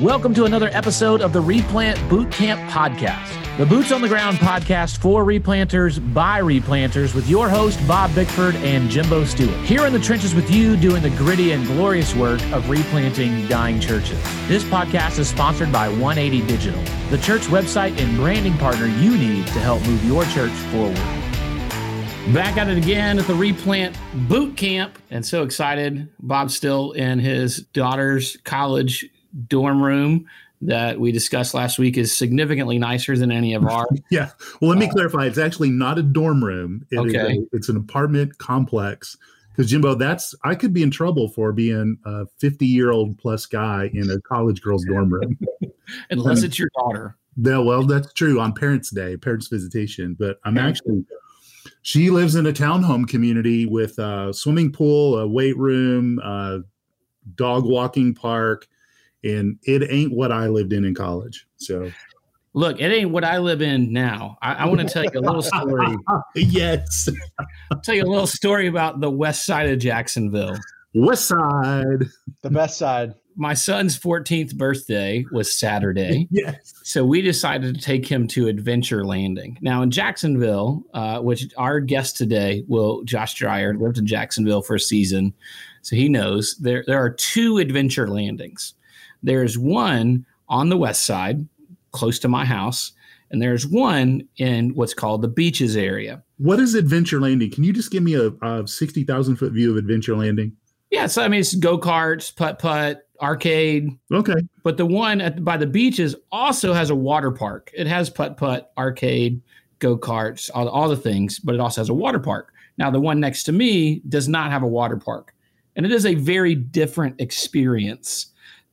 [0.00, 4.36] Welcome to another episode of the Replant Boot Camp Podcast, the Boots on the Ground
[4.36, 9.56] podcast for replanters by replanters with your host, Bob Bickford and Jimbo Stewart.
[9.60, 13.80] Here in the trenches with you doing the gritty and glorious work of replanting dying
[13.80, 14.22] churches.
[14.48, 19.46] This podcast is sponsored by 180 Digital, the church website and branding partner you need
[19.46, 20.94] to help move your church forward.
[22.34, 23.96] Back at it again at the Replant
[24.28, 26.08] Boot Camp, and so excited.
[26.20, 29.08] Bob's still in his daughter's college
[29.48, 30.26] dorm room
[30.62, 33.86] that we discussed last week is significantly nicer than any of ours.
[34.10, 34.30] yeah.
[34.60, 35.26] Well, let me uh, clarify.
[35.26, 36.86] It's actually not a dorm room.
[36.90, 37.38] It okay.
[37.38, 39.16] A, it's an apartment complex.
[39.50, 43.46] Because Jimbo, that's I could be in trouble for being a 50 year old plus
[43.46, 45.38] guy in a college girl's dorm room.
[46.10, 47.16] Unless it's your daughter.
[47.38, 50.16] Yeah, well, that's true on Parents' Day, Parents' Visitation.
[50.18, 51.04] But I'm actually
[51.82, 56.60] she lives in a townhome community with a swimming pool, a weight room, a
[57.34, 58.66] dog walking park,
[59.26, 61.46] and it ain't what I lived in in college.
[61.56, 61.90] So,
[62.54, 64.38] look, it ain't what I live in now.
[64.40, 65.96] I, I want to tell you a little story.
[66.34, 67.08] yes,
[67.70, 70.56] I'll tell you a little story about the west side of Jacksonville.
[70.94, 72.04] West side,
[72.42, 73.14] the best side.
[73.38, 76.26] My son's 14th birthday was Saturday.
[76.30, 76.72] yes.
[76.84, 79.58] So we decided to take him to Adventure Landing.
[79.60, 84.76] Now in Jacksonville, uh, which our guest today will, Josh Dryer, lived in Jacksonville for
[84.76, 85.34] a season.
[85.82, 88.72] So he knows there, there are two Adventure Landings.
[89.22, 91.46] There's one on the west side,
[91.92, 92.92] close to my house,
[93.30, 96.22] and there's one in what's called the beaches area.
[96.38, 97.50] What is Adventure Landing?
[97.50, 100.56] Can you just give me a, a 60,000 foot view of Adventure Landing?
[100.90, 103.90] Yeah, so I mean, it's go karts, putt putt, arcade.
[104.12, 104.36] Okay.
[104.62, 107.70] But the one at, by the beaches also has a water park.
[107.74, 109.40] It has putt putt, arcade,
[109.78, 112.52] go karts, all, all the things, but it also has a water park.
[112.78, 115.34] Now, the one next to me does not have a water park,
[115.74, 118.26] and it is a very different experience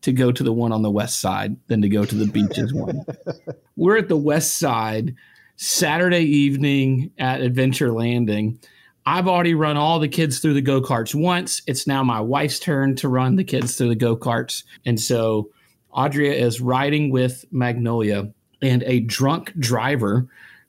[0.03, 2.73] to go to the one on the west side than to go to the beaches
[2.73, 3.05] one.
[3.75, 5.15] We're at the west side
[5.55, 8.59] Saturday evening at Adventure Landing.
[9.05, 11.61] I've already run all the kids through the go karts once.
[11.67, 14.63] It's now my wife's turn to run the kids through the go karts.
[14.85, 15.49] And so
[15.93, 18.31] Audria is riding with Magnolia,
[18.61, 20.27] and a drunk driver,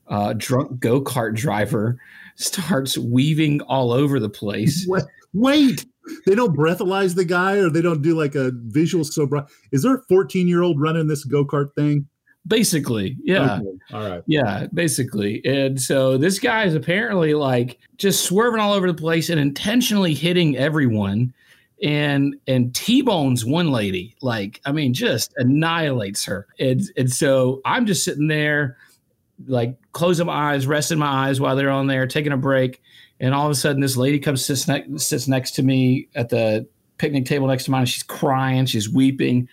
[0.09, 1.99] uh, drunk go kart driver,
[2.37, 4.85] starts weaving all over the place.
[4.89, 5.87] Wait, wait,
[6.27, 9.45] they don't breathalyze the guy or they don't do like a visual so bright.
[9.73, 12.07] Is there a 14 year old running this go kart thing?
[12.47, 13.57] Basically, yeah.
[13.57, 13.79] Okay.
[13.95, 14.23] All right.
[14.27, 15.41] Yeah, basically.
[15.47, 20.13] And so this guy is apparently like just swerving all over the place and intentionally
[20.13, 21.33] hitting everyone
[21.83, 24.15] and and T-bones one lady.
[24.21, 26.47] Like, I mean, just annihilates her.
[26.59, 28.77] And and so I'm just sitting there,
[29.47, 32.83] like closing my eyes, resting my eyes while they're on there, taking a break
[33.21, 36.29] and all of a sudden this lady comes sits, ne- sits next to me at
[36.29, 36.67] the
[36.99, 37.87] picnic table next to mine.
[37.87, 39.49] She's crying, she's weeping.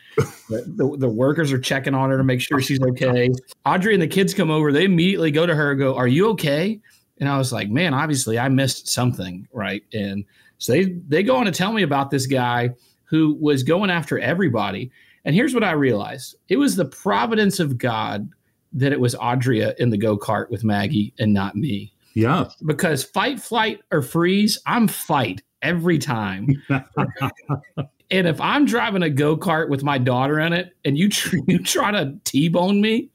[0.50, 3.32] the, the, workers are checking on her to make sure she's okay.
[3.66, 4.72] Audrey and the kids come over.
[4.72, 6.80] They immediately go to her and go, "Are you okay?"
[7.20, 10.26] And I was like, "Man, obviously I missed something, right?" And
[10.58, 12.72] so they they go on to tell me about this guy
[13.06, 14.92] who was going after everybody.
[15.24, 18.30] And here's what I realized: it was the providence of God
[18.74, 21.94] that it was Audria in the go kart with Maggie and not me.
[22.14, 22.50] Yeah.
[22.66, 26.62] Because fight, flight, or freeze, I'm fight every time.
[26.70, 31.38] and if I'm driving a go kart with my daughter in it and you, tr-
[31.48, 33.10] you try to T bone me,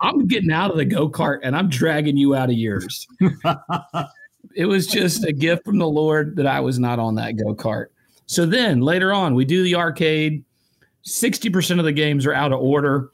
[0.00, 3.06] I'm getting out of the go kart and I'm dragging you out of yours.
[4.54, 7.54] it was just a gift from the Lord that I was not on that go
[7.54, 7.86] kart.
[8.26, 10.44] So then later on, we do the arcade.
[11.04, 13.10] 60% of the games are out of order.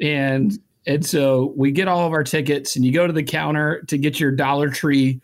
[0.00, 3.82] And and so we get all of our tickets, and you go to the counter
[3.88, 5.20] to get your Dollar Tree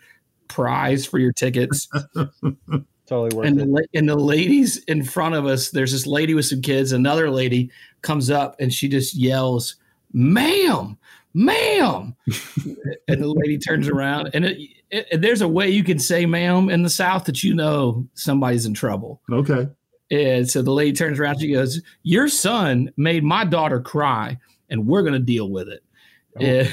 [0.48, 1.88] prize for your tickets.
[3.06, 3.66] totally worth and it.
[3.66, 6.92] The, and the ladies in front of us, there's this lady with some kids.
[6.92, 7.70] Another lady
[8.02, 9.76] comes up and she just yells,
[10.12, 10.98] "Ma'am,
[11.32, 12.16] ma'am!"
[13.08, 14.58] and the lady turns around, and it,
[14.90, 18.66] it, there's a way you can say "ma'am" in the South that you know somebody's
[18.66, 19.20] in trouble.
[19.30, 19.68] Okay.
[20.10, 24.38] And so the lady turns around, she goes, "Your son made my daughter cry."
[24.72, 25.84] And we're going to deal with it.
[26.40, 26.72] Oh.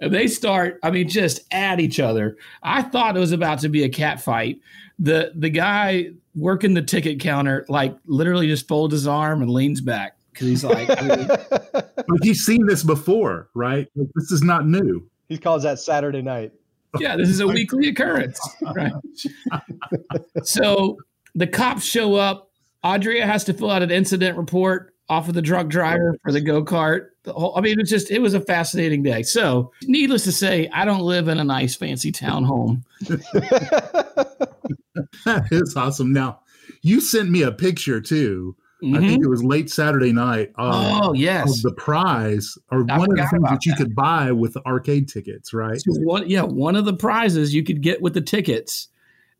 [0.00, 2.36] And they start, I mean, just at each other.
[2.62, 4.60] I thought it was about to be a cat fight.
[4.98, 9.80] The the guy working the ticket counter, like literally just folds his arm and leans
[9.80, 11.16] back because he's like, I
[12.08, 13.88] mean, he's seen this before, right?
[13.94, 15.08] This is not new.
[15.28, 16.52] He calls that Saturday night.
[16.98, 18.38] Yeah, this is a weekly occurrence.
[18.74, 18.92] Right.
[20.42, 20.98] so
[21.34, 22.50] the cops show up.
[22.84, 26.40] Audria has to fill out an incident report off of the drunk driver for the
[26.40, 27.08] go kart.
[27.26, 29.22] I mean, it was just it was a fascinating day.
[29.22, 32.84] So, needless to say, I don't live in a nice fancy town home.
[33.02, 34.48] that
[35.50, 36.12] is awesome.
[36.12, 36.40] Now,
[36.82, 40.52] you sent me a picture too I think it was late Saturday night.
[40.54, 41.04] Mm-hmm.
[41.04, 43.78] oh yes, of the prize or I one of the things that you that.
[43.78, 45.80] could buy with the arcade tickets, right?
[45.80, 48.88] So one, yeah, one of the prizes you could get with the tickets,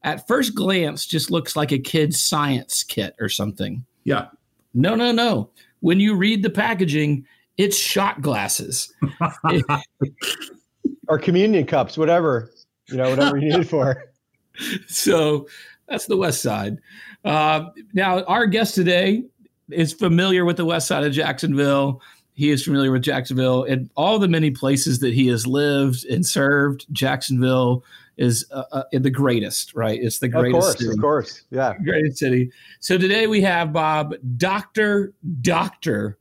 [0.04, 3.84] at first glance, just looks like a kid's science kit or something.
[4.04, 4.26] Yeah.
[4.74, 5.50] No, no, no.
[5.80, 7.26] When you read the packaging,
[7.56, 8.92] it's shot glasses.
[11.08, 12.50] or communion cups, whatever
[12.92, 14.04] you know, whatever you need it for.
[14.86, 15.48] so
[15.88, 16.78] that's the west side.
[17.24, 19.24] Uh, now, our guest today
[19.70, 22.02] is familiar with the west side of Jacksonville.
[22.34, 26.24] He is familiar with Jacksonville and all the many places that he has lived and
[26.24, 26.86] served.
[26.92, 27.84] Jacksonville
[28.16, 29.98] is uh, uh, the greatest, right?
[30.00, 30.56] It's the greatest.
[30.56, 30.90] Of course, city.
[30.92, 31.74] of course, yeah.
[31.82, 32.50] Great city.
[32.80, 36.18] So today we have Bob, Doctor, Doctor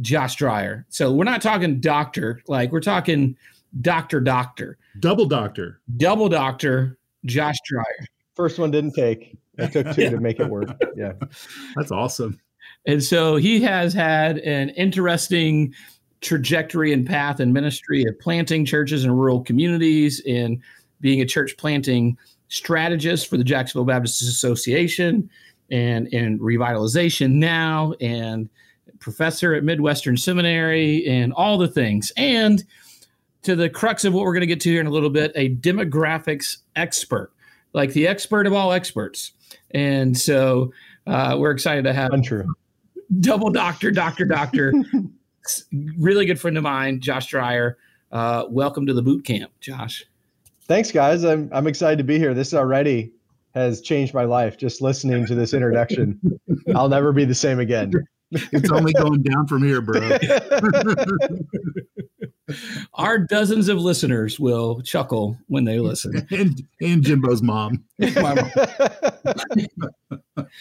[0.00, 0.84] Josh Dryer.
[0.88, 3.36] So we're not talking doctor, like we're talking
[3.80, 5.80] Doctor, Doctor, Double doctor.
[5.96, 8.06] double Doctor Josh Dryer.
[8.34, 9.36] First one didn't take.
[9.58, 10.10] It took two Yeah.
[10.10, 10.68] to make it work.
[10.96, 11.12] Yeah.
[11.76, 12.40] That's awesome.
[12.86, 15.72] And so he has had an interesting
[16.20, 20.60] trajectory and path in ministry of planting churches in rural communities and
[21.02, 22.16] being a church planting
[22.48, 25.28] strategist for the Jacksonville Baptist Association
[25.70, 28.48] and in revitalization now and
[29.00, 32.12] professor at Midwestern Seminary and all the things.
[32.16, 32.64] And
[33.42, 35.32] to the crux of what we're going to get to here in a little bit,
[35.34, 37.32] a demographics expert,
[37.72, 39.32] like the expert of all experts.
[39.72, 40.72] And so
[41.06, 42.46] uh, we're excited to have Untrue.
[43.20, 44.72] double doctor, doctor, doctor.
[45.98, 47.76] Really good friend of mine, Josh Dryer.
[48.12, 50.04] Uh, welcome to the boot camp, Josh.
[50.66, 51.24] Thanks, guys.
[51.24, 52.34] I'm I'm excited to be here.
[52.34, 53.12] This already
[53.54, 54.56] has changed my life.
[54.56, 56.20] Just listening to this introduction,
[56.74, 57.92] I'll never be the same again.
[58.30, 60.00] It's only going down from here, bro.
[62.94, 66.26] Our dozens of listeners will chuckle when they listen.
[66.30, 67.84] and and Jimbo's mom.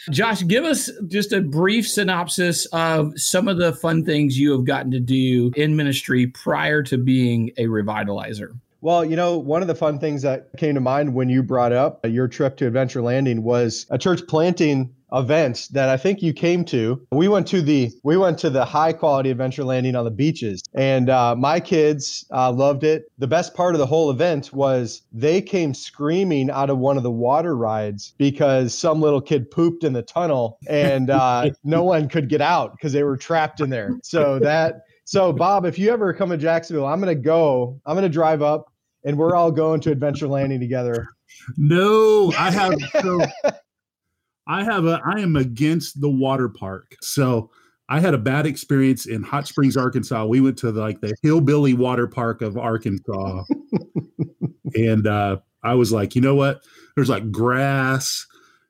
[0.09, 4.65] Josh, give us just a brief synopsis of some of the fun things you have
[4.65, 8.51] gotten to do in ministry prior to being a revitalizer.
[8.81, 11.71] Well, you know, one of the fun things that came to mind when you brought
[11.71, 16.33] up your trip to Adventure Landing was a church planting event that I think you
[16.33, 17.05] came to.
[17.11, 20.63] We went to the we went to the high quality Adventure Landing on the beaches,
[20.73, 23.11] and uh, my kids uh, loved it.
[23.19, 27.03] The best part of the whole event was they came screaming out of one of
[27.03, 32.09] the water rides because some little kid pooped in the tunnel, and uh, no one
[32.09, 33.91] could get out because they were trapped in there.
[34.03, 34.85] So that.
[35.11, 37.77] So, Bob, if you ever come to Jacksonville, I'm going to go.
[37.85, 38.71] I'm going to drive up
[39.03, 41.05] and we're all going to Adventure Landing together.
[41.57, 43.19] No, I have so
[44.47, 46.95] I have a I am against the water park.
[47.01, 47.51] So
[47.89, 50.25] I had a bad experience in Hot Springs, Arkansas.
[50.27, 53.43] We went to the, like the hillbilly water park of Arkansas.
[54.75, 56.61] and uh I was like, you know what?
[56.95, 58.25] There's like grass,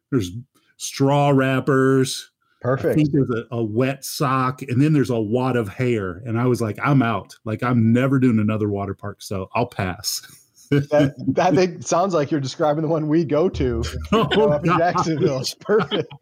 [0.10, 0.32] there's
[0.78, 2.31] straw wrappers.
[2.62, 2.96] I Perfect.
[2.96, 6.22] think there's a, a wet sock, and then there's a wad of hair.
[6.25, 7.36] And I was like, I'm out.
[7.44, 10.22] Like I'm never doing another water park, so I'll pass.
[10.69, 15.40] That, that sounds like you're describing the one we go to oh, up in Jacksonville.
[15.40, 16.13] It's perfect.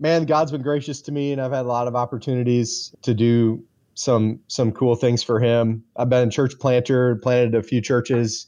[0.00, 3.62] Man, God's been gracious to me, and I've had a lot of opportunities to do
[3.94, 5.84] some some cool things for Him.
[5.96, 8.46] I've been a church planter, planted a few churches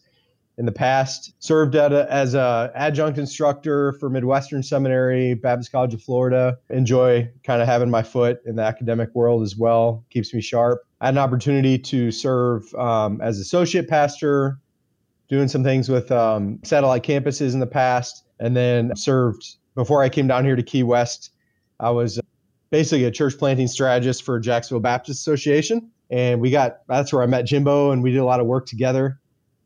[0.61, 1.33] in the past.
[1.39, 6.59] Served a, as a adjunct instructor for Midwestern Seminary, Baptist College of Florida.
[6.69, 10.05] Enjoy kind of having my foot in the academic world as well.
[10.11, 10.83] Keeps me sharp.
[11.01, 14.59] I had an opportunity to serve um, as associate pastor,
[15.29, 20.11] doing some things with um, satellite campuses in the past, and then served before I
[20.11, 21.31] came down here to Key West.
[21.79, 22.21] I was
[22.69, 27.27] basically a church planting strategist for Jacksonville Baptist Association, and we got that's where I
[27.27, 29.20] met Jimbo, and we did a lot of work together,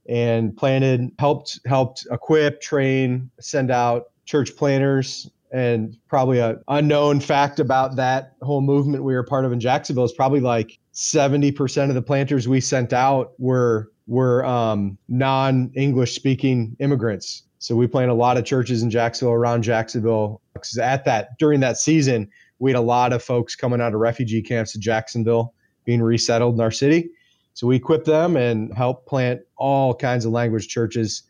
[0.08, 5.30] and planted, helped helped equip, train, send out church planners.
[5.52, 10.04] And probably a unknown fact about that whole movement we were part of in Jacksonville
[10.04, 16.76] is probably like 70% of the planters we sent out were were um, non-English speaking
[16.78, 17.44] immigrants.
[17.58, 20.42] So we planted a lot of churches in Jacksonville, around Jacksonville.
[20.78, 24.42] at that during that season, we had a lot of folks coming out of refugee
[24.42, 27.10] camps to Jacksonville, being resettled in our city.
[27.54, 31.22] So we equipped them and helped plant all kinds of language churches,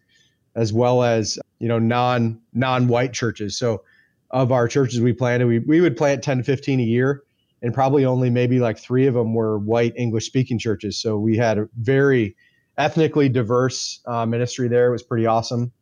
[0.54, 3.56] as well as you know non non-white churches.
[3.56, 3.84] So
[4.30, 7.22] of our churches we planted, we, we would plant 10 to 15 a year
[7.62, 10.98] and probably only maybe like three of them were white English speaking churches.
[10.98, 12.36] So we had a very
[12.76, 14.88] ethnically diverse uh, ministry there.
[14.88, 15.72] It was pretty awesome.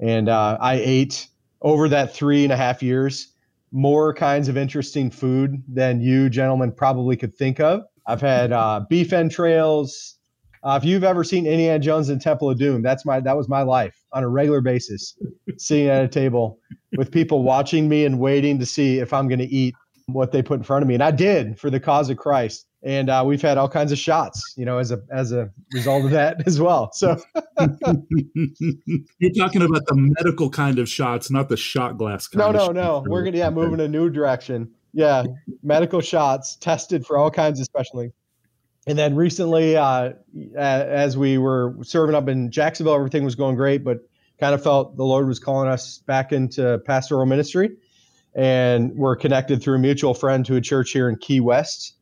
[0.00, 1.28] And uh, I ate
[1.60, 3.28] over that three and a half years
[3.72, 7.84] more kinds of interesting food than you gentlemen probably could think of.
[8.06, 10.16] I've had uh, beef entrails.
[10.62, 13.48] Uh, if you've ever seen Indiana Jones and Temple of Doom, that's my that was
[13.48, 15.16] my life on a regular basis,
[15.56, 16.58] sitting at a table
[16.96, 19.74] with people watching me and waiting to see if I'm going to eat
[20.06, 20.94] what they put in front of me.
[20.94, 22.66] And I did for the cause of Christ.
[22.82, 26.06] And uh, we've had all kinds of shots, you know, as a as a result
[26.06, 26.90] of that as well.
[26.94, 27.20] So
[29.18, 32.28] you're talking about the medical kind of shots, not the shot glass.
[32.34, 33.04] no, no, no.
[33.06, 34.72] We're gonna yeah move in a new direction.
[34.92, 35.24] Yeah,
[35.62, 38.12] medical shots tested for all kinds of specialty.
[38.86, 40.12] And then recently, uh,
[40.56, 44.08] as we were serving up in Jacksonville, everything was going great, but
[44.40, 47.76] kind of felt the Lord was calling us back into pastoral ministry.
[48.34, 51.94] And we're connected through a mutual friend to a church here in Key West.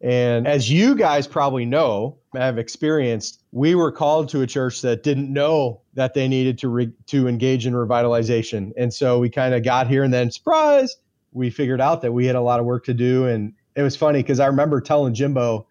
[0.00, 5.02] And as you guys probably know, have experienced, we were called to a church that
[5.02, 8.72] didn't know that they needed to re- to engage in revitalization.
[8.76, 10.96] And so we kind of got here and then surprise,
[11.38, 13.94] we figured out that we had a lot of work to do and it was
[13.94, 15.66] funny because I remember telling Jimbo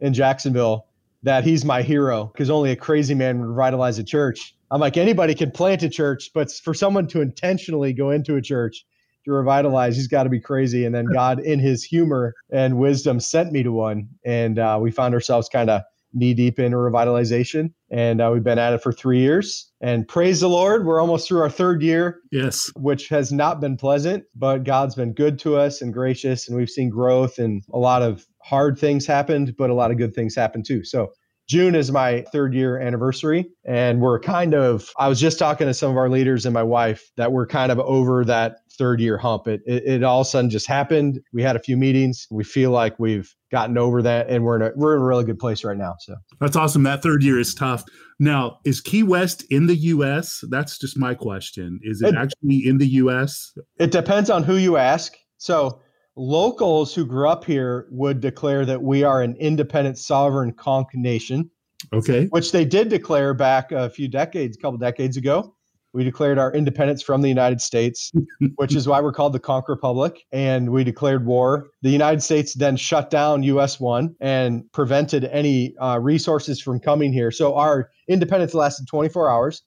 [0.00, 0.86] in Jacksonville
[1.22, 4.56] that he's my hero because only a crazy man would revitalize a church.
[4.70, 8.40] I'm like, anybody can plant a church, but for someone to intentionally go into a
[8.40, 8.86] church
[9.26, 10.86] to revitalize, he's got to be crazy.
[10.86, 14.08] And then God, in his humor and wisdom, sent me to one.
[14.24, 15.82] And uh, we found ourselves kind of
[16.14, 17.74] knee deep in revitalization.
[17.90, 19.70] And uh, we've been at it for three years.
[19.80, 22.20] And praise the Lord, we're almost through our third year.
[22.30, 22.70] Yes.
[22.76, 26.48] Which has not been pleasant, but God's been good to us and gracious.
[26.48, 29.98] And we've seen growth and a lot of hard things happened, but a lot of
[29.98, 30.84] good things happened too.
[30.84, 31.08] So
[31.48, 33.44] June is my third year anniversary.
[33.64, 36.62] And we're kind of, I was just talking to some of our leaders and my
[36.62, 39.48] wife that we're kind of over that third year hump.
[39.48, 41.20] It, it, it all of a sudden just happened.
[41.32, 42.28] We had a few meetings.
[42.30, 45.24] We feel like we've gotten over that and we're in a, we're in a really
[45.24, 45.96] good place right now.
[46.00, 46.82] So that's awesome.
[46.84, 47.84] That third year is tough.
[48.18, 50.44] Now, is Key West in the US?
[50.50, 51.80] That's just my question.
[51.82, 53.52] Is it, it actually in the US?
[53.78, 55.14] It depends on who you ask.
[55.38, 55.80] So
[56.16, 61.50] locals who grew up here would declare that we are an independent sovereign conch nation.
[61.92, 62.26] Okay.
[62.26, 65.56] Which they did declare back a few decades, a couple decades ago.
[65.92, 68.12] We declared our independence from the United States,
[68.56, 70.24] which is why we're called the Conch Republic.
[70.32, 71.70] And we declared war.
[71.82, 77.12] The United States then shut down US 1 and prevented any uh, resources from coming
[77.12, 77.30] here.
[77.30, 79.62] So our independence lasted 24 hours.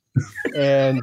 [0.56, 1.02] And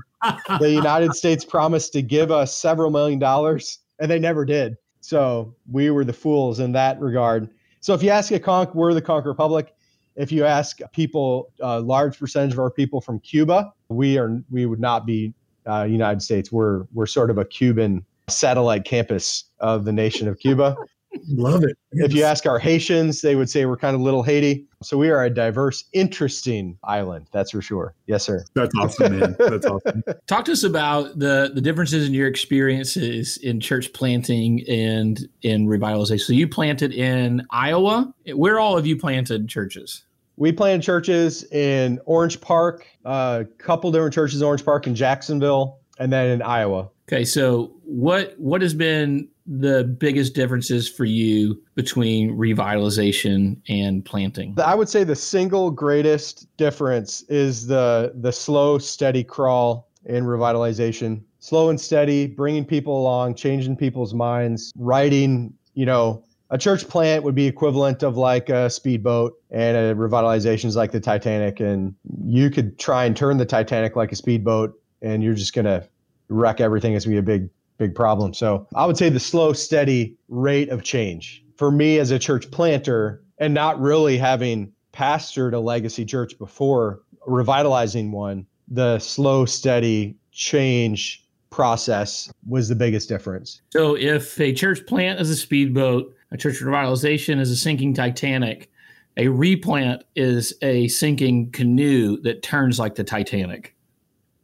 [0.60, 4.76] the United States promised to give us several million dollars, and they never did.
[5.00, 7.48] So we were the fools in that regard.
[7.80, 9.74] So if you ask a Conch, we're the Conch Republic.
[10.20, 14.66] If you ask people, a large percentage of our people from Cuba, we are we
[14.66, 15.32] would not be
[15.66, 16.52] uh, United States.
[16.52, 20.76] We're we're sort of a Cuban satellite campus of the nation of Cuba.
[21.28, 21.76] Love it.
[21.92, 24.66] If you ask our Haitians, they would say we're kind of little Haiti.
[24.82, 27.26] So we are a diverse, interesting island.
[27.32, 27.94] That's for sure.
[28.06, 28.44] Yes, sir.
[28.54, 29.36] That's awesome, man.
[29.38, 30.04] That's awesome.
[30.26, 35.66] Talk to us about the the differences in your experiences in church planting and in
[35.66, 36.20] revitalization.
[36.20, 38.14] So you planted in Iowa.
[38.34, 40.04] Where all of you planted churches?
[40.40, 44.94] We planted churches in Orange Park, a uh, couple different churches in Orange Park in
[44.94, 46.88] Jacksonville, and then in Iowa.
[47.06, 54.56] Okay, so what what has been the biggest differences for you between revitalization and planting?
[54.64, 61.20] I would say the single greatest difference is the the slow, steady crawl in revitalization.
[61.40, 67.24] Slow and steady, bringing people along, changing people's minds, writing, you know, a church plant
[67.24, 71.94] would be equivalent of like a speedboat and a revitalization is like the Titanic and
[72.24, 75.86] you could try and turn the Titanic like a speedboat and you're just going to
[76.28, 76.94] wreck everything.
[76.94, 78.34] It's going to be a big big problem.
[78.34, 82.50] So I would say the slow, steady rate of change for me as a church
[82.50, 90.14] planter and not really having pastored a legacy church before revitalizing one, the slow, steady
[90.30, 93.62] change process was the biggest difference.
[93.70, 98.70] So if a church plant is a speedboat, a church revitalization is a sinking Titanic,
[99.16, 103.74] a replant is a sinking canoe that turns like the Titanic.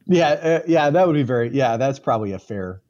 [0.06, 1.50] Yeah, uh, yeah, that would be very.
[1.50, 2.80] Yeah, that's probably a fair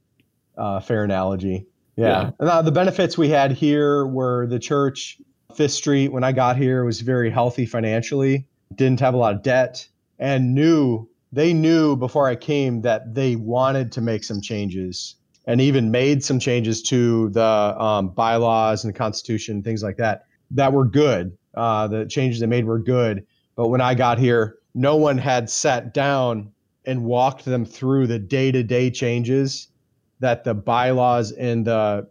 [0.56, 1.66] uh, fair analogy.
[1.96, 2.32] Yeah.
[2.40, 2.46] yeah.
[2.46, 5.18] Uh, the benefits we had here were the church,
[5.54, 9.42] Fifth Street, when I got here, was very healthy financially, didn't have a lot of
[9.42, 9.88] debt,
[10.18, 15.15] and knew they knew before I came that they wanted to make some changes
[15.46, 20.26] and even made some changes to the um, bylaws and the Constitution, things like that,
[20.50, 21.36] that were good.
[21.54, 23.24] Uh, the changes they made were good.
[23.54, 26.52] But when I got here, no one had sat down
[26.84, 29.68] and walked them through the day to day changes
[30.20, 32.08] that the bylaws and the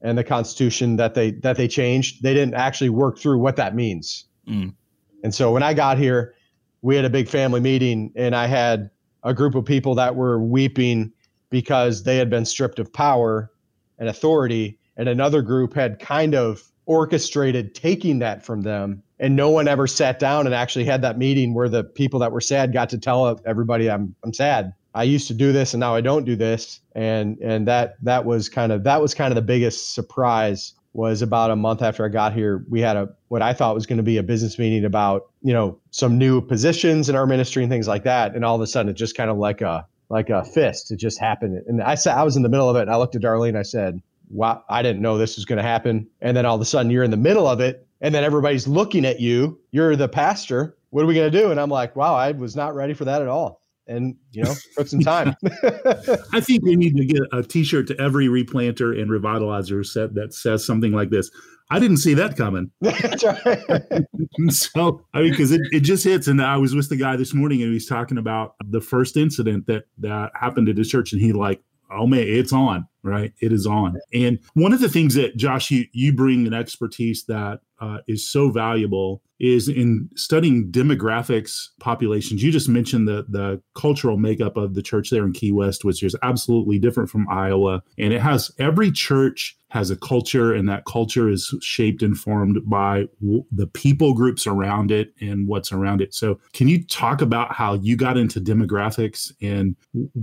[0.00, 3.74] and the Constitution that they that they changed, they didn't actually work through what that
[3.74, 4.26] means.
[4.48, 4.74] Mm.
[5.22, 6.34] And so when I got here,
[6.82, 8.90] we had a big family meeting, and I had
[9.22, 11.12] a group of people that were weeping
[11.52, 13.52] because they had been stripped of power
[14.00, 19.50] and authority, and another group had kind of orchestrated taking that from them and no
[19.50, 22.72] one ever sat down and actually had that meeting where the people that were sad
[22.72, 26.00] got to tell everybody I'm I'm sad I used to do this and now I
[26.00, 26.80] don't do this.
[26.94, 31.22] And and that that was kind of that was kind of the biggest surprise was
[31.22, 32.64] about a month after I got here.
[32.68, 35.52] We had a what I thought was going to be a business meeting about, you
[35.52, 38.34] know, some new positions in our ministry and things like that.
[38.34, 40.92] And all of a sudden it just kind of like a like a fist.
[40.92, 41.64] It just happened.
[41.66, 43.56] And I said I was in the middle of it and I looked at Darlene,
[43.56, 46.06] I said, Wow, I didn't know this was going to happen.
[46.20, 48.68] And then all of a sudden you're in the middle of it and then everybody's
[48.68, 49.58] looking at you.
[49.70, 50.76] You're the pastor.
[50.90, 51.50] What are we going to do?
[51.50, 54.54] And I'm like, wow, I was not ready for that at all and you know
[54.76, 55.34] took some time.
[56.32, 60.34] I think we need to get a t-shirt to every replanter and revitalizer set that
[60.34, 61.30] says something like this.
[61.70, 62.70] I didn't see that coming.
[64.48, 67.34] So i mean because it, it just hits and i was with the guy this
[67.34, 71.12] morning and he was talking about the first incident that that happened at his church
[71.12, 73.32] and he like oh man it's on right?
[73.40, 73.98] It is on.
[74.12, 78.30] And one of the things that josh you, you bring an expertise that uh, is
[78.30, 82.44] so valuable is in studying demographics populations.
[82.44, 86.02] You just mentioned the the cultural makeup of the church there in Key West, which
[86.02, 90.84] is absolutely different from Iowa, and it has every church has a culture, and that
[90.84, 96.02] culture is shaped and formed by w- the people groups around it and what's around
[96.02, 96.12] it.
[96.12, 99.74] So, can you talk about how you got into demographics and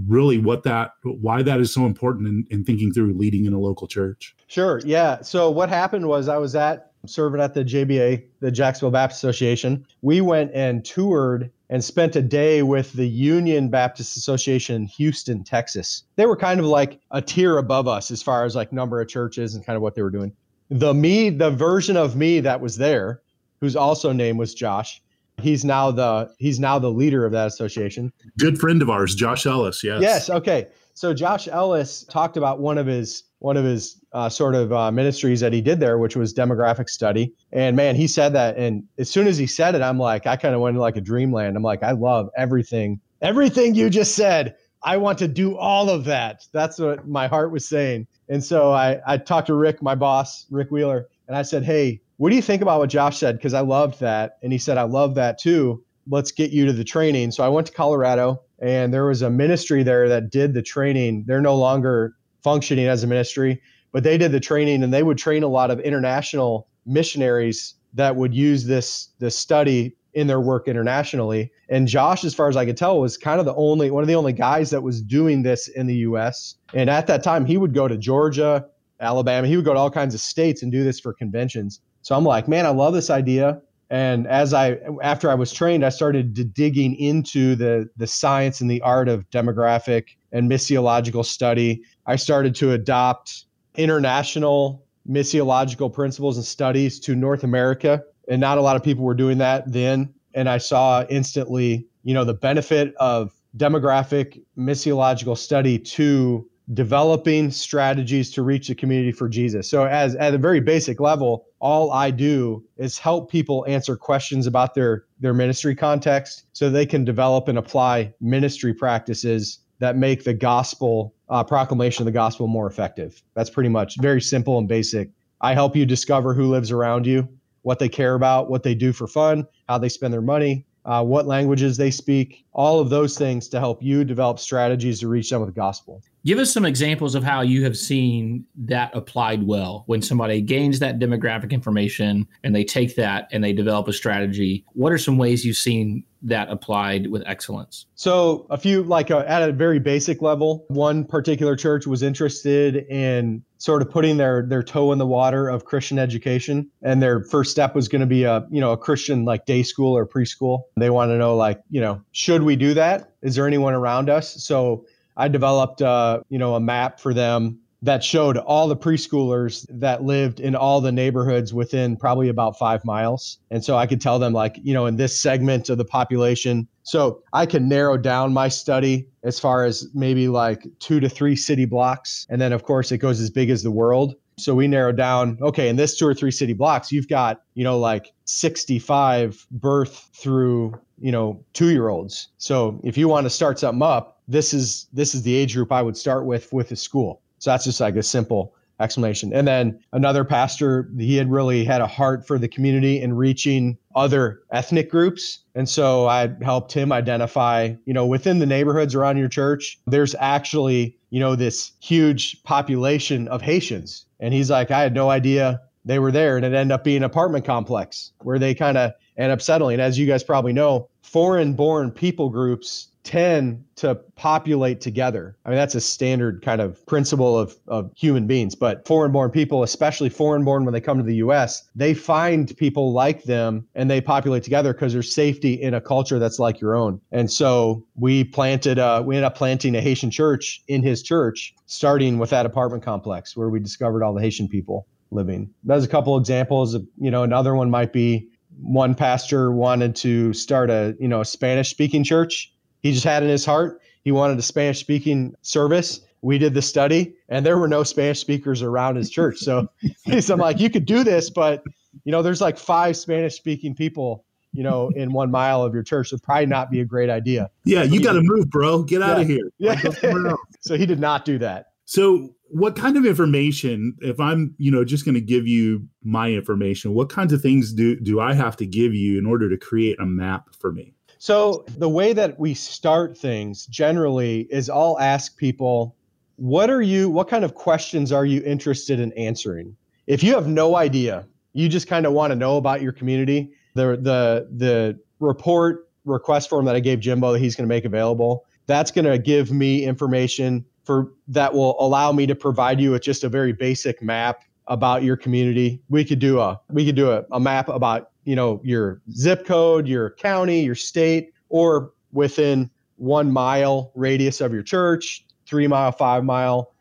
[0.07, 3.59] really what that, why that is so important in, in thinking through leading in a
[3.59, 4.35] local church?
[4.45, 4.81] Sure.
[4.85, 5.21] Yeah.
[5.21, 9.85] So, what happened was I was at serving at the JBA, the Jacksonville Baptist Association.
[10.01, 15.43] We went and toured and spent a day with the Union Baptist Association in Houston,
[15.43, 16.03] Texas.
[16.15, 19.07] They were kind of like a tier above us as far as like number of
[19.07, 20.33] churches and kind of what they were doing.
[20.69, 23.21] The me, the version of me that was there,
[23.59, 25.01] whose also name was Josh,
[25.41, 28.11] he's now the he's now the leader of that association.
[28.37, 29.83] Good friend of ours, Josh Ellis.
[29.83, 30.01] Yes.
[30.01, 30.29] Yes.
[30.29, 30.67] Okay.
[30.93, 34.91] So Josh Ellis talked about one of his one of his uh, sort of uh,
[34.91, 37.33] ministries that he did there, which was demographic study.
[37.51, 40.35] And man, he said that, and as soon as he said it, I'm like, I
[40.35, 41.55] kind of went into like a dreamland.
[41.55, 44.55] I'm like, I love everything, everything you just said.
[44.83, 46.45] I want to do all of that.
[46.53, 48.07] That's what my heart was saying.
[48.29, 52.01] And so I, I talked to Rick, my boss, Rick Wheeler, and I said, Hey,
[52.17, 53.37] what do you think about what Josh said?
[53.37, 54.37] Because I loved that.
[54.41, 55.83] And he said, I love that too.
[56.07, 57.31] Let's get you to the training.
[57.31, 61.23] So I went to Colorado and there was a ministry there that did the training.
[61.27, 65.17] They're no longer functioning as a ministry, but they did the training and they would
[65.17, 70.67] train a lot of international missionaries that would use this this study in their work
[70.67, 71.51] internationally.
[71.69, 74.07] And Josh, as far as I could tell, was kind of the only one of
[74.07, 76.55] the only guys that was doing this in the US.
[76.73, 78.65] And at that time, he would go to Georgia,
[78.99, 81.81] Alabama, he would go to all kinds of states and do this for conventions.
[82.01, 83.61] So I'm like, man, I love this idea.
[83.89, 88.69] And as I after I was trained, I started digging into the the science and
[88.69, 91.81] the art of demographic and missiological study.
[92.05, 98.03] I started to adopt international missiological principles and studies to North America.
[98.27, 100.13] And not a lot of people were doing that then.
[100.35, 108.29] And I saw instantly, you know, the benefit of demographic missiological study to developing strategies
[108.31, 109.67] to reach the community for Jesus.
[109.67, 114.45] So as at a very basic level, all I do is help people answer questions
[114.45, 120.23] about their their ministry context so they can develop and apply ministry practices that make
[120.23, 123.21] the gospel uh, proclamation of the gospel more effective.
[123.33, 125.09] That's pretty much very simple and basic.
[125.41, 127.27] I help you discover who lives around you,
[127.61, 131.03] what they care about, what they do for fun, how they spend their money, uh,
[131.03, 135.29] what languages they speak, all of those things to help you develop strategies to reach
[135.29, 136.03] them with the gospel.
[136.25, 140.79] Give us some examples of how you have seen that applied well when somebody gains
[140.79, 144.65] that demographic information and they take that and they develop a strategy.
[144.73, 147.85] What are some ways you've seen that applied with excellence?
[147.95, 152.75] So, a few, like uh, at a very basic level, one particular church was interested
[152.89, 157.23] in sort of putting their their toe in the water of Christian education, and their
[157.23, 160.05] first step was going to be a you know a Christian like day school or
[160.05, 160.63] preschool.
[160.77, 163.13] They want to know like you know should we do that?
[163.21, 164.43] Is there anyone around us?
[164.43, 164.85] So
[165.17, 170.03] I developed, uh, you know, a map for them that showed all the preschoolers that
[170.03, 173.37] lived in all the neighborhoods within probably about five miles.
[173.51, 176.67] And so I could tell them, like, you know, in this segment of the population.
[176.83, 181.35] So I can narrow down my study as far as maybe like two to three
[181.35, 182.27] city blocks.
[182.29, 184.15] And then, of course, it goes as big as the world.
[184.37, 187.63] So we narrow down, okay, in this two or three city blocks, you've got, you
[187.63, 192.29] know, like 65 birth through, you know, two year olds.
[192.37, 195.71] So if you want to start something up, this is this is the age group
[195.71, 197.21] I would start with with a school.
[197.39, 199.33] So that's just like a simple explanation.
[199.33, 203.77] And then another pastor, he had really had a heart for the community and reaching
[203.95, 205.39] other ethnic groups.
[205.55, 210.15] And so I helped him identify, you know, within the neighborhoods around your church, there's
[210.19, 214.05] actually, you know, this huge population of Haitians.
[214.19, 216.37] And he's like, I had no idea they were there.
[216.37, 219.79] And it ended up being an apartment complex where they kind of end up settling.
[219.79, 225.35] As you guys probably know, foreign born people groups tend to populate together.
[225.45, 228.55] I mean, that's a standard kind of principle of, of human beings.
[228.55, 232.55] But foreign born people, especially foreign born when they come to the US, they find
[232.57, 236.61] people like them and they populate together because there's safety in a culture that's like
[236.61, 237.01] your own.
[237.11, 241.55] And so we planted, uh, we ended up planting a Haitian church in his church,
[241.65, 245.49] starting with that apartment complex where we discovered all the Haitian people living.
[245.63, 248.29] There's a couple examples of, you know, another one might be
[248.61, 253.23] one pastor wanted to start a, you know, a Spanish speaking church he just had
[253.23, 256.01] in his heart he wanted a Spanish speaking service.
[256.21, 259.37] We did the study, and there were no Spanish speakers around his church.
[259.37, 259.69] So
[260.07, 261.63] I'm like, you could do this, but
[262.03, 265.83] you know, there's like five Spanish speaking people, you know, in one mile of your
[265.83, 266.07] church.
[266.07, 267.49] It'd probably not be a great idea.
[267.63, 268.83] Yeah, you got to move, bro.
[268.83, 269.11] Get yeah.
[269.11, 269.51] out of here.
[269.59, 270.33] Yeah.
[270.61, 271.68] so he did not do that.
[271.89, 276.31] So what kind of information if i'm you know just going to give you my
[276.31, 279.55] information what kinds of things do do i have to give you in order to
[279.55, 284.97] create a map for me so, the way that we start things generally is I'll
[284.99, 285.97] ask people,
[286.37, 289.75] what are you, what kind of questions are you interested in answering?
[290.07, 293.51] If you have no idea, you just kind of want to know about your community,
[293.73, 297.83] the, the, the report request form that I gave Jimbo that he's going to make
[297.83, 302.89] available, that's going to give me information for that will allow me to provide you
[302.89, 305.79] with just a very basic map about your community.
[305.87, 309.45] We could do a we could do a, a map about you know your zip
[309.45, 315.91] code, your county, your state, or within one mile radius of your church, three mile,
[315.91, 316.73] five mile,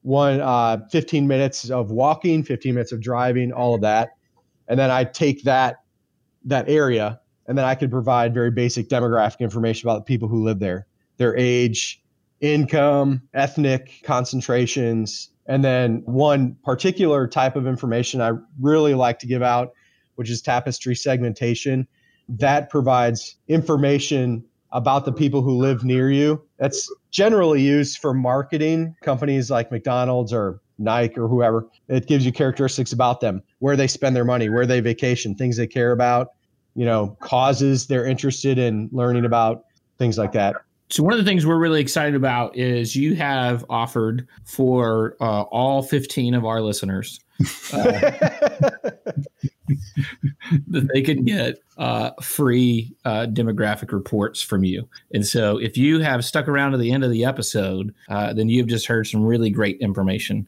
[0.00, 4.16] one uh, 15 minutes of walking, 15 minutes of driving, all of that,
[4.66, 5.84] and then I take that
[6.46, 10.42] that area and then I could provide very basic demographic information about the people who
[10.42, 12.02] live there, their age,
[12.42, 19.42] income, ethnic concentrations, and then one particular type of information I really like to give
[19.42, 19.72] out,
[20.16, 21.86] which is tapestry segmentation.
[22.28, 26.42] That provides information about the people who live near you.
[26.58, 31.68] That's generally used for marketing companies like McDonald's or Nike or whoever.
[31.88, 35.56] It gives you characteristics about them, where they spend their money, where they vacation, things
[35.56, 36.28] they care about,
[36.74, 39.64] you know, causes they're interested in learning about,
[39.98, 40.56] things like that.
[40.92, 45.44] So one of the things we're really excited about is you have offered for uh,
[45.44, 47.18] all 15 of our listeners
[47.72, 47.82] uh,
[50.68, 54.86] that they can get uh, free uh, demographic reports from you.
[55.14, 58.50] And so if you have stuck around to the end of the episode, uh, then
[58.50, 60.46] you've just heard some really great information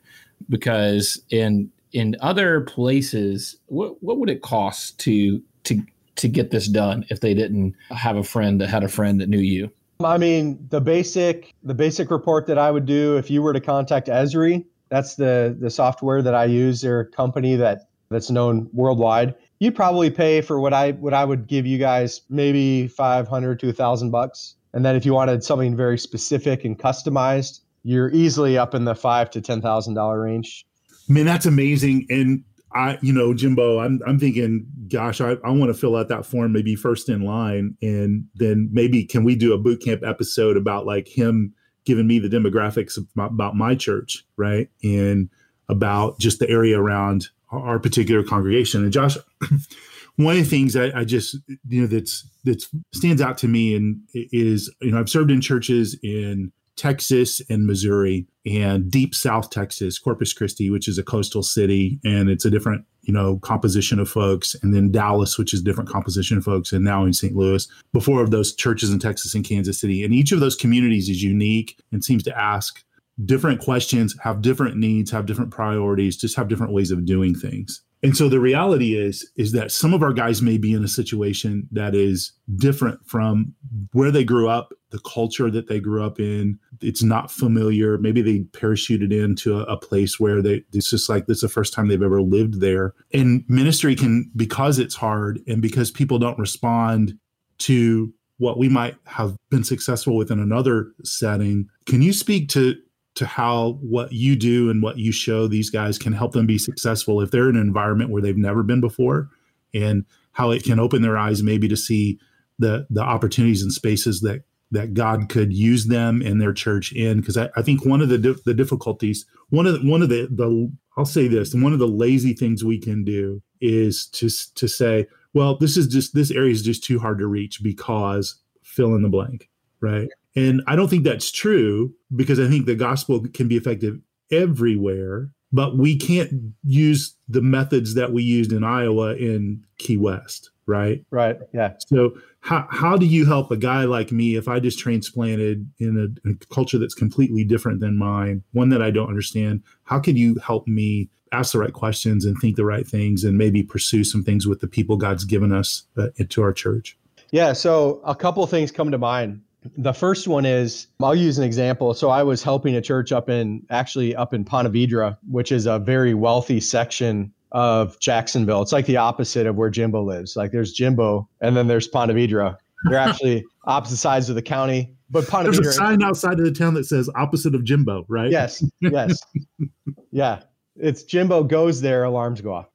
[0.51, 5.83] because in in other places, what what would it cost to to
[6.17, 9.31] to get this done if they didn't have a friend that had a friend that
[9.31, 9.71] knew you?
[10.05, 13.61] I mean, the basic the basic report that I would do if you were to
[13.61, 16.81] contact Esri, that's the the software that I use.
[16.81, 19.35] They're a company that that's known worldwide.
[19.61, 23.61] You'd probably pay for what I what I would give you guys maybe five hundred
[23.61, 24.57] to a thousand bucks.
[24.73, 28.95] And then if you wanted something very specific and customized, you're easily up in the
[28.95, 30.67] five to ten thousand dollar range.
[31.09, 32.07] I mean, that's amazing.
[32.09, 32.43] And
[32.75, 36.27] I, you know, Jimbo, I'm, I'm thinking, gosh, I, I want to fill out that
[36.27, 37.77] form maybe first in line.
[37.81, 42.19] And then maybe can we do a boot camp episode about like him giving me
[42.19, 44.69] the demographics my, about my church, right?
[44.83, 45.31] And
[45.69, 48.83] about just the area around our particular congregation.
[48.83, 49.17] And Josh,
[50.17, 51.37] one of the things I, I, just,
[51.69, 55.41] you know, that's, that stands out to me and is, you know, I've served in
[55.41, 61.43] churches in Texas and Missouri and deep South Texas, Corpus Christi, which is a coastal
[61.43, 65.63] city, and it's a different, you know, composition of folks, and then Dallas, which is
[65.63, 67.35] different composition of folks, and now in St.
[67.35, 70.05] Louis, before of those churches in Texas and Kansas City.
[70.05, 72.83] And each of those communities is unique and seems to ask
[73.25, 77.83] different questions, have different needs, have different priorities, just have different ways of doing things.
[78.03, 80.89] And so the reality is is that some of our guys may be in a
[80.89, 83.55] situation that is different from
[83.93, 86.57] where they grew up, the culture that they grew up in.
[86.81, 87.99] It's not familiar.
[87.99, 91.49] Maybe they parachuted into a, a place where they it's just like this is the
[91.49, 92.95] first time they've ever lived there.
[93.13, 97.19] And ministry can because it's hard and because people don't respond
[97.59, 101.69] to what we might have been successful with in another setting.
[101.87, 102.77] Can you speak to
[103.17, 106.59] to how what you do and what you show these guys can help them be
[106.59, 109.29] successful if they're in an environment where they've never been before
[109.73, 112.17] and how it can open their eyes maybe to see
[112.61, 117.21] the the opportunities and spaces that that God could use them and their church in
[117.21, 120.09] because I, I, think one of the di- the difficulties one of the, one of
[120.09, 124.29] the the I'll say this one of the lazy things we can do is to
[124.55, 128.37] to say well this is just this area is just too hard to reach because
[128.63, 129.49] fill in the blank
[129.81, 134.01] right and I don't think that's true because I think the gospel can be effective
[134.31, 140.51] everywhere, but we can't use the methods that we used in Iowa in Key West.
[140.67, 141.05] Right?
[141.11, 141.37] Right.
[141.53, 141.75] Yeah.
[141.87, 146.19] So how how do you help a guy like me if I just transplanted in
[146.25, 149.63] a, a, culture that's completely different than mine, one that I don't understand?
[149.85, 153.37] How can you help me ask the right questions and think the right things and
[153.37, 156.97] maybe pursue some things with the people God's given us uh, into our church?
[157.31, 157.53] Yeah.
[157.53, 159.43] So a couple things come to mind.
[159.79, 161.95] The first one is I'll use an example.
[161.95, 165.67] So I was helping a church up in actually up in Ponte Vedra, which is
[165.67, 168.61] a very wealthy section of Jacksonville.
[168.63, 170.37] It's like the opposite of where Jimbo lives.
[170.37, 172.57] Like there's Jimbo and then there's Ponte Vedra.
[172.85, 174.93] They're actually opposite sides of the county.
[175.09, 178.05] But Ponte there's Vedra, a sign outside of the town that says opposite of Jimbo,
[178.09, 178.31] right?
[178.31, 178.63] Yes.
[178.81, 179.21] Yes.
[180.11, 180.43] yeah.
[180.77, 182.67] It's Jimbo goes there, alarms go off.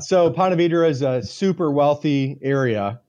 [0.00, 3.00] so Ponte Vedra is a super wealthy area.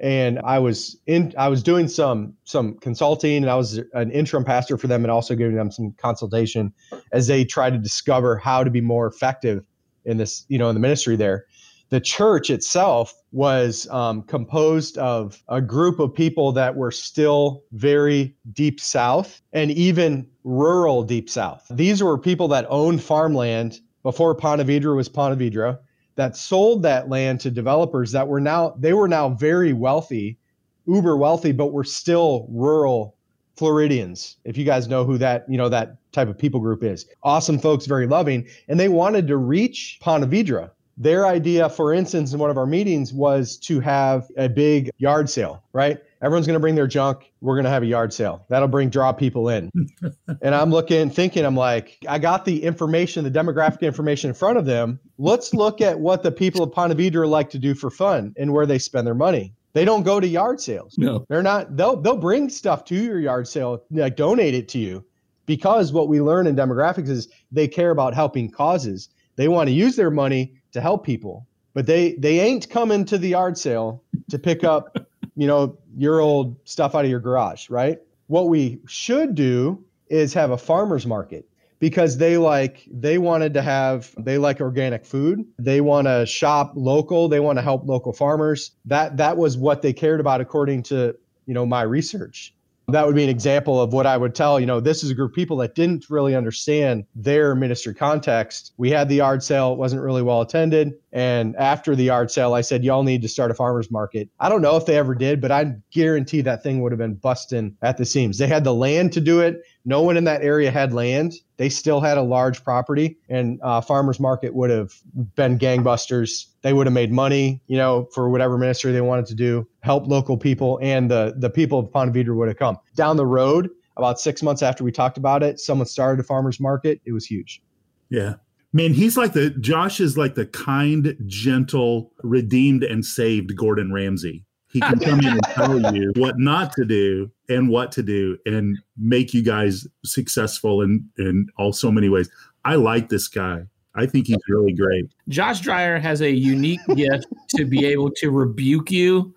[0.00, 4.44] And I was in I was doing some some consulting and I was an interim
[4.44, 6.74] pastor for them and also giving them some consultation
[7.12, 9.64] as they try to discover how to be more effective
[10.04, 11.46] in this, you know, in the ministry there.
[11.90, 18.34] The church itself was um, composed of a group of people that were still very
[18.52, 21.66] deep south and even rural deep south.
[21.70, 25.78] These were people that owned farmland before Ponte Vedra was Ponte Vedra
[26.16, 30.38] that sold that land to developers that were now they were now very wealthy,
[30.86, 33.16] uber wealthy, but were still rural
[33.56, 34.36] Floridians.
[34.44, 37.06] If you guys know who that, you know, that type of people group is.
[37.22, 38.46] Awesome folks, very loving.
[38.68, 40.70] And they wanted to reach Ponte Vedra.
[40.96, 45.28] Their idea, for instance, in one of our meetings was to have a big yard
[45.28, 45.98] sale, right?
[46.22, 47.32] Everyone's going to bring their junk.
[47.40, 48.46] We're going to have a yard sale.
[48.48, 49.70] That'll bring draw people in.
[50.40, 54.56] and I'm looking, thinking, I'm like, I got the information, the demographic information in front
[54.56, 55.00] of them.
[55.18, 58.52] Let's look at what the people of Ponte Vedra like to do for fun and
[58.52, 59.52] where they spend their money.
[59.74, 60.94] They don't go to yard sales.
[60.96, 61.76] No, they're not.
[61.76, 65.04] They'll they'll bring stuff to your yard sale, like donate it to you
[65.46, 69.08] because what we learn in demographics is they care about helping causes.
[69.36, 73.18] They want to use their money to help people, but they they ain't coming to
[73.18, 74.96] the yard sale to pick up,
[75.34, 77.98] you know, your old stuff out of your garage, right?
[78.28, 81.48] What we should do is have a farmers market
[81.84, 86.72] because they like they wanted to have they like organic food they want to shop
[86.74, 90.82] local they want to help local farmers that that was what they cared about according
[90.82, 92.54] to you know my research
[92.88, 94.60] that would be an example of what I would tell.
[94.60, 98.74] You know, this is a group of people that didn't really understand their ministry context.
[98.76, 100.92] We had the yard sale, it wasn't really well attended.
[101.10, 104.28] And after the yard sale, I said, Y'all need to start a farmer's market.
[104.38, 107.14] I don't know if they ever did, but I guarantee that thing would have been
[107.14, 108.36] busting at the seams.
[108.36, 109.62] They had the land to do it.
[109.84, 111.34] No one in that area had land.
[111.58, 114.94] They still had a large property, and uh, farmers market would have
[115.36, 116.46] been gangbusters.
[116.62, 120.06] They would have made money, you know, for whatever ministry they wanted to do, help
[120.06, 123.68] local people, and the the people of Ponte Vedra would have come down the road.
[123.96, 127.00] About six months after we talked about it, someone started a farmers market.
[127.04, 127.62] It was huge.
[128.08, 128.34] Yeah,
[128.72, 134.44] man, he's like the Josh is like the kind, gentle, redeemed, and saved Gordon Ramsay.
[134.74, 138.36] He can come in and tell you what not to do and what to do
[138.44, 142.28] and make you guys successful in in all so many ways.
[142.64, 143.66] I like this guy.
[143.94, 145.06] I think he's really great.
[145.28, 149.32] Josh Dryer has a unique gift to be able to rebuke you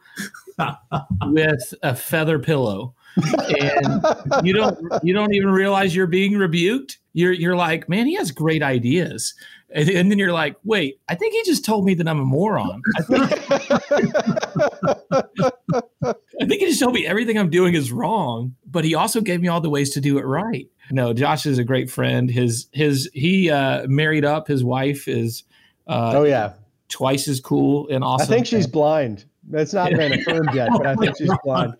[1.27, 2.95] with a feather pillow.
[3.15, 4.03] And
[4.43, 6.99] you don't you don't even realize you're being rebuked.
[7.13, 9.33] You're you're like, man, he has great ideas.
[9.69, 12.25] And, and, then you're like, wait, I think he just told me that I'm a
[12.25, 12.81] moron.
[12.97, 13.21] I think,
[16.39, 19.41] I think he just told me everything I'm doing is wrong, but he also gave
[19.41, 20.69] me all the ways to do it right.
[20.89, 22.31] No, Josh is a great friend.
[22.31, 24.47] His his he uh, married up.
[24.47, 25.43] His wife is
[25.85, 26.53] uh, oh yeah
[26.89, 28.23] twice as cool and awesome.
[28.23, 29.25] I think she's blind.
[29.47, 31.73] That's not been affirmed yet, but I think she's blind.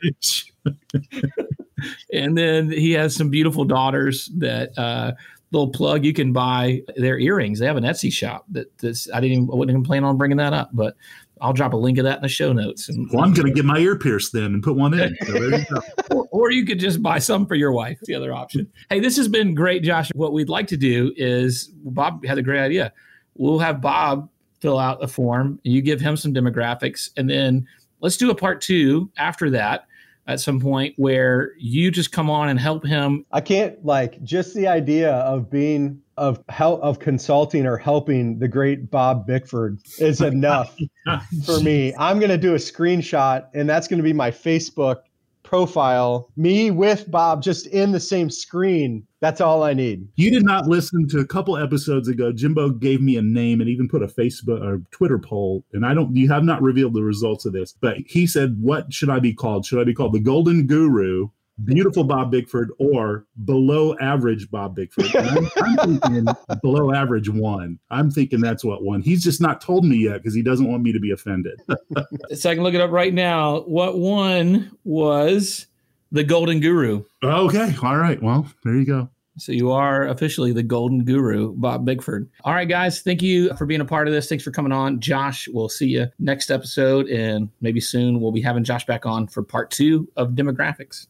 [2.14, 5.12] and then he has some beautiful daughters that uh,
[5.52, 7.60] little plug you can buy their earrings.
[7.60, 10.18] They have an etsy shop that this i didn't even I wouldn't even plan on
[10.18, 10.96] bringing that up but
[11.40, 13.66] i'll drop a link of that in the show notes and well i'm gonna get
[13.66, 15.66] my ear pierced then and put one in so you
[16.12, 18.70] or, or, you could just buy some for your wife the other option.
[18.90, 20.10] Hey this has been great josh.
[20.14, 22.94] What we'd like to do is bob had a great idea.
[23.36, 27.68] We'll have bob fill out a form you give him some demographics and then
[28.02, 29.88] let's do a part two after that
[30.28, 33.26] at some point where you just come on and help him?
[33.32, 38.48] I can't like just the idea of being of help of consulting or helping the
[38.48, 40.76] great Bob Bickford is enough
[41.46, 41.94] for me.
[41.98, 45.02] I'm going to do a screenshot and that's going to be my Facebook
[45.48, 49.08] profile, me with Bob just in the same screen.
[49.22, 50.08] That's all I need.
[50.16, 52.34] You did not listen to a couple episodes ago.
[52.34, 55.64] Jimbo gave me a name and even put a Facebook or Twitter poll.
[55.72, 58.94] And I don't, you have not revealed the results of this, but he said, What
[58.94, 59.66] should I be called?
[59.66, 61.30] Should I be called the Golden Guru
[61.66, 65.16] beautiful Bob Bickford or below average Bob Bickford.
[65.16, 66.28] I'm, I'm, thinking
[66.62, 67.80] below average one.
[67.90, 69.02] I'm thinking that's what one.
[69.02, 71.62] He's just not told me yet because he doesn't want me to be offended.
[72.36, 73.62] so I can look it up right now.
[73.62, 75.68] What one was
[76.12, 77.04] the Golden Guru?
[77.24, 77.76] Okay.
[77.82, 78.22] All right.
[78.22, 79.10] Well, there you go.
[79.40, 82.28] So you are officially the golden guru, Bob Bickford.
[82.44, 83.02] All right, guys.
[83.02, 84.28] Thank you for being a part of this.
[84.28, 85.00] Thanks for coming on.
[85.00, 87.08] Josh, we'll see you next episode.
[87.08, 91.06] And maybe soon we'll be having Josh back on for part two of demographics.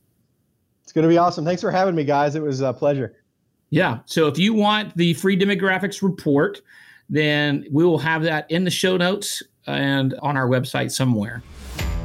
[0.97, 1.45] It's going to be awesome.
[1.45, 2.33] Thanks for having me, guys.
[2.33, 3.17] It was a pleasure.
[3.69, 3.99] Yeah.
[4.05, 6.63] So if you want the free demographics report,
[7.07, 11.43] then we will have that in the show notes and on our website somewhere.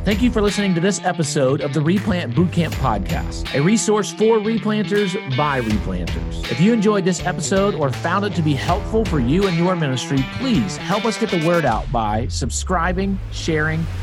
[0.05, 4.37] Thank you for listening to this episode of the Replant Bootcamp Podcast, a resource for
[4.37, 6.51] replanters by replanters.
[6.51, 9.75] If you enjoyed this episode or found it to be helpful for you and your
[9.75, 13.87] ministry, please help us get the word out by subscribing, sharing,